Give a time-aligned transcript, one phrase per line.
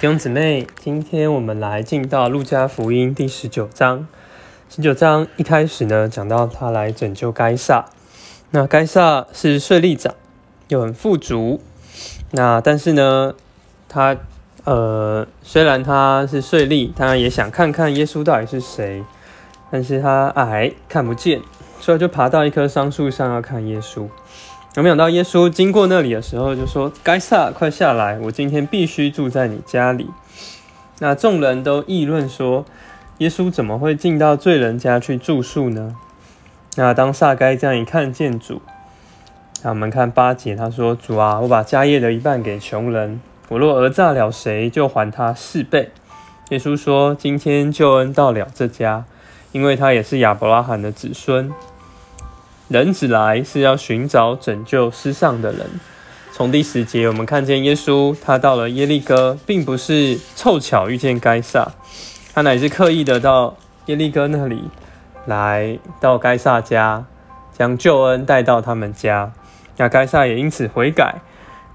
[0.00, 4.06] 弟兄姊妹，今天我们来进到路加福音第十九章。
[4.70, 7.84] 十九章一开始呢，讲到他来拯救该撒。
[8.52, 10.14] 那该撒是税吏长，
[10.68, 11.60] 又很富足。
[12.30, 13.34] 那但是呢，
[13.88, 14.16] 他
[14.62, 19.02] 呃，虽然他是税吏，他也想看看耶稣到底是谁。
[19.72, 21.42] 但是他矮，看不见，
[21.80, 24.06] 所以就爬到一棵桑树上要看耶稣。
[24.74, 28.18] 有没想到耶稣经过那里的时候，就说：“该撒，快下来！
[28.20, 30.08] 我今天必须住在你家里。”
[31.00, 32.64] 那众人都议论说
[33.18, 35.96] ：“耶稣怎么会进到罪人家去住宿呢？”
[36.76, 38.62] 那当撒该这样一看见主，
[39.64, 45.90] 那我们看八节，他说：“主啊，我把家业的一半给穷人，我若讹诈了谁，就还他四倍。”
[46.50, 49.04] 耶稣说：“今天救恩到了这家，
[49.50, 51.50] 因为他也是亚伯拉罕的子孙。”
[52.68, 55.66] 人子来是要寻找拯救失丧的人。
[56.32, 61.66] 从第十节，我们看见耶稣，他到了耶利哥，并不是凑巧遇见该撒，
[62.34, 64.64] 他乃是刻意的到耶利哥那里
[65.24, 67.06] 来到该撒家，
[67.56, 69.32] 将救恩带到他们家。
[69.78, 71.22] 那该撒也因此悔改，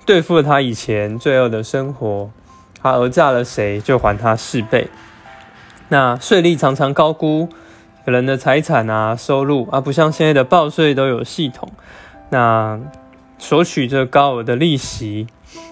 [0.06, 2.30] 对付了他以前罪恶的生活。
[2.82, 4.90] 他讹诈了谁，就还他四倍。
[5.90, 7.50] 那税吏常常高估。
[8.12, 11.70] 人的财产啊，收入啊，不像现在的报税都有系统，
[12.30, 12.78] 那
[13.38, 15.28] 索取这高额的利息，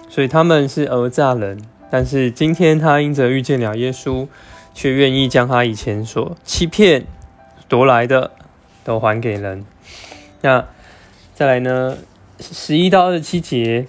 [0.08, 1.60] 所以他们是讹诈人。
[1.90, 4.26] 但是今天他因着遇见了耶稣，
[4.72, 7.04] 却愿意将他以前所欺骗
[7.68, 8.30] 夺来的
[8.82, 9.66] 都还给人。
[10.40, 10.64] 那
[11.34, 11.98] 再来呢？
[12.40, 13.86] 十一到二十七节，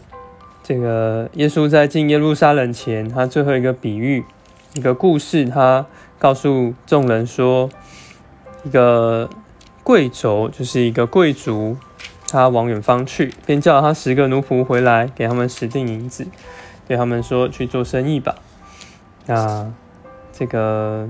[0.62, 4.26] 这个耶稣在进耶路撒冷前，他最后一个比喻，
[4.74, 5.86] 一个故事，他
[6.20, 7.70] 告诉众人说。
[8.64, 9.30] 一个
[9.84, 11.76] 贵族就是一个贵族，
[12.30, 16.26] 他往远方去，便叫他十个奴仆回来，给他们十锭银子，
[16.88, 18.36] 对他们说去做生意吧。
[19.26, 19.72] 那
[20.32, 21.08] 这个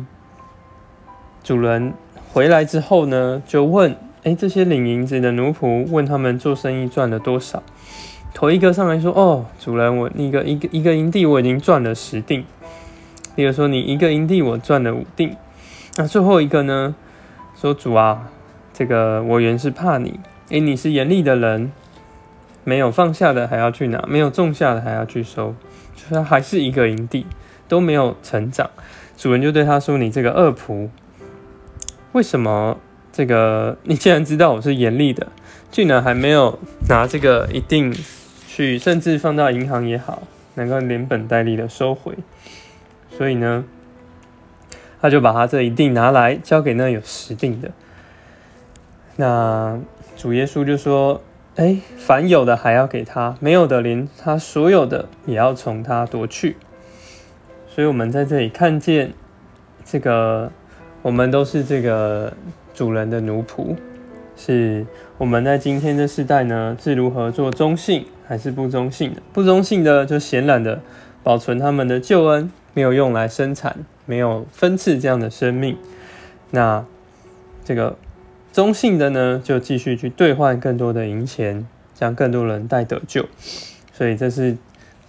[1.43, 1.93] 主人
[2.31, 7.61] 回来之后呢，就问：哎，这些领银子的奴仆，问他们做生意赚了多少？
[8.33, 12.43] 头一个上来说：哦，主人，我一个一个一个银地我已经赚了十锭。
[13.35, 15.37] 第二说：你一个银地我赚了五锭。
[15.97, 16.95] 那最后一个呢？
[17.63, 18.29] 说主啊，
[18.73, 20.19] 这个我原是怕你，
[20.49, 21.71] 诶，你是严厉的人，
[22.65, 25.55] 没有放下的还要去拿，没有种下的还要去收，
[25.95, 27.25] 就是还是一个营地
[27.69, 28.69] 都没有成长。
[29.15, 30.89] 主人就对他说：“你这个恶仆，
[32.11, 32.77] 为什么
[33.13, 35.27] 这个你既然知道我是严厉的，
[35.71, 36.59] 竟然还没有
[36.89, 37.95] 拿这个一定
[38.45, 40.23] 去，甚至放到银行也好，
[40.55, 42.17] 能够连本带利的收回？
[43.09, 43.63] 所以呢？”
[45.03, 47.71] 他就把他这一锭拿来交给那有十锭的。
[49.17, 49.77] 那
[50.15, 51.21] 主耶稣就说
[51.57, 56.55] ：“哎，凡有的还要给他，没有的连他所有的也要从他夺去。”
[57.67, 59.11] 所以，我们在这里看见
[59.83, 60.49] 这个，
[61.01, 62.31] 我们都是这个
[62.73, 63.75] 主人的奴仆。
[64.37, 64.85] 是
[65.17, 69.21] 我们在今天的世代呢，是如何做中性还是不中性的？
[69.33, 70.79] 不中性的就显然的
[71.21, 73.79] 保存他们的救恩，没有用来生产。
[74.05, 75.77] 没有分次这样的生命，
[76.51, 76.85] 那
[77.63, 77.97] 这个
[78.51, 83.25] 中性的呢，就继续去兑换更多的银钱，将更多人带得救。
[83.93, 84.57] 所以这是，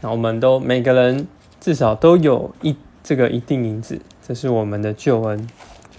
[0.01, 1.27] 那我们都每个人
[1.61, 5.49] 至少都有一这个一定银子，这是我们的救恩，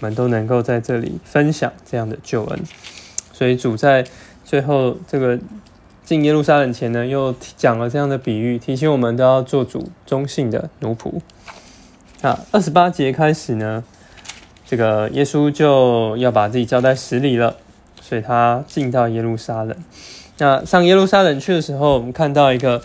[0.00, 2.60] 我们都能够在这里分享这样的救恩。
[3.32, 4.06] 所以主在
[4.44, 5.38] 最后这个
[6.04, 11.20] 进耶路撒冷前呢，又讲了这样的比喻，提醒我们都要做主中性的奴仆。
[12.22, 13.84] 那二十八节开始呢，
[14.64, 17.56] 这个耶稣就要把自己交在死里了，
[18.00, 19.76] 所以他进到耶路撒冷。
[20.38, 22.82] 那上耶路撒冷去的时候，我们看到一个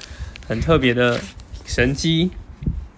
[0.47, 1.19] 很特别的
[1.65, 2.31] 神迹，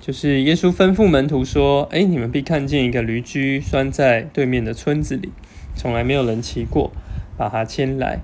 [0.01, 5.31] 就是耶稣吩咐门徒说：“哎，你们必看见一个驴驹拴在对面的村子里，
[5.75, 6.91] 从来没有人骑过，
[7.37, 8.19] 把它牵来。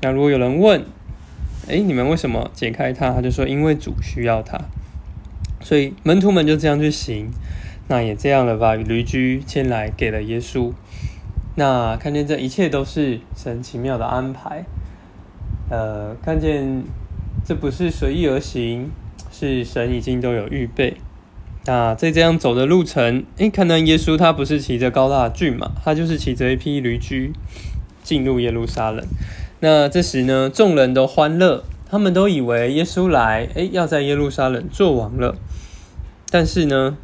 [0.00, 0.82] 那如果有人问，
[1.68, 3.12] 哎，你们为什么解开它？
[3.12, 4.58] 他就说：因为主需要它。”
[5.70, 7.30] 所以门徒们就这样去行，
[7.86, 10.72] 那也这样了把驴驹牵来给了耶稣。
[11.54, 14.64] 那看见这一切都是神奇妙的安排，
[15.70, 16.82] 呃，看见
[17.44, 18.90] 这不是随意而行，
[19.30, 20.96] 是神已经都有预备。
[21.66, 27.32] 那在这样走的路程，诶，看到耶稣他不是骑着高大的骏马，他就是骑着一匹驴驹
[28.02, 29.06] 进入耶路撒冷。
[29.60, 35.36] 那这时呢，众人都欢乐，他们都以为耶稣来，诶，要在耶路撒冷做王了。
[36.30, 36.96] 但是呢，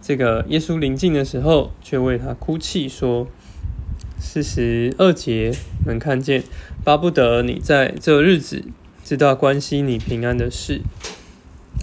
[0.00, 3.28] 这个耶稣临近的时候，却为他哭泣，说
[4.18, 5.52] ：“四十二节
[5.84, 6.42] 能看见，
[6.82, 8.64] 巴不得你在这日子
[9.04, 10.80] 知道关心你平安的事。”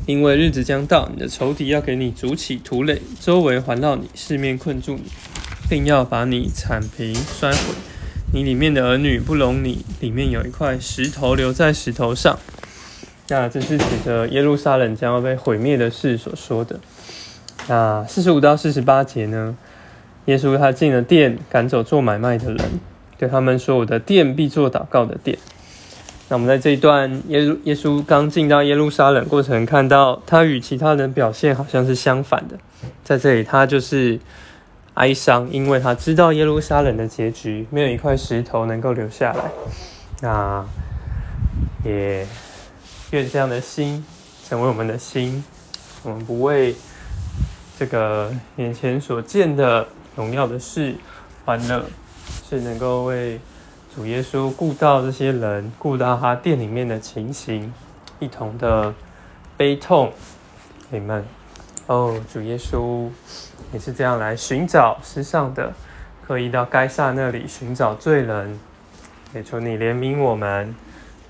[0.07, 5.03] 因为日子将到，你的仇敌要给你筑起土垒，周围环绕你，四面困住你，
[5.69, 7.75] 并要把你铲平摔毁。
[8.33, 12.39] 你里面的儿女不容你，里面有一块石头留在石头上。
[13.33, 16.79] 那这是指着耶路撒冷将要被毁灭的事所说的。
[17.67, 19.57] 那四十五到四十八节呢？
[20.25, 22.59] 耶稣他进了店，赶走做买卖的人，
[23.17, 25.35] 对他们说：“我的店必做祷告的店。”
[26.29, 32.59] 那我们在这一段耶路耶稣刚进到耶路撒冷过程，看到他与其他人表现好像是相反的。
[33.03, 34.19] 在这里，他就是
[34.93, 39.51] 哀伤，因为他知道耶路撒冷的结局，没有一块石头能够留下来。
[40.21, 40.63] 那
[41.83, 42.27] 也
[43.13, 44.03] 愿这样的心
[44.43, 45.43] 成为我们的心，
[46.01, 46.75] 我们不为
[47.77, 50.95] 这个眼前所见的荣耀的事
[51.45, 51.85] 欢乐，
[52.49, 53.39] 是能够为。
[53.95, 57.71] 主耶稣顾到这些人，顾到他店里面的情形，
[58.17, 58.91] 一同的
[59.55, 60.11] 悲痛，
[60.89, 61.23] 你们
[61.85, 63.07] 哦，主耶稣
[63.71, 65.71] 也是这样来寻找世上的，
[66.25, 68.59] 可以到该撒那里寻找罪人，
[69.35, 70.73] 也求你怜悯我们，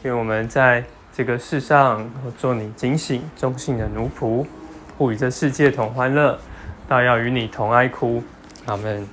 [0.03, 0.85] 愿我们在
[1.15, 4.43] 这个世上我做你警醒忠信的奴仆，
[4.97, 6.39] 不与这世界同欢乐，
[6.87, 8.23] 倒要与你同哀哭。
[8.65, 9.07] 阿门。